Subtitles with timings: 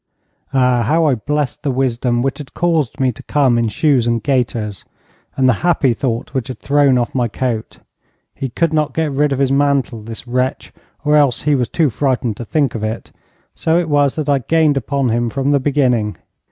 [0.51, 4.23] Ah, how I blessed the wisdom which had caused me to come in shoes and
[4.23, 4.83] gaiters!
[5.37, 7.77] And the happy thought which had thrown off my coat.
[8.33, 10.73] He could not get rid of his mantle, this wretch,
[11.05, 13.11] or else he was too frightened to think of it.
[13.53, 16.17] So it was that I gained upon him from the beginning.